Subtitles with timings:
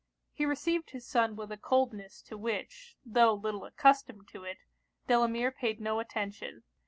[0.33, 4.57] He received his son with a coldness to which, tho' little accustomed to it,
[5.07, 6.63] Delamere paid no attention.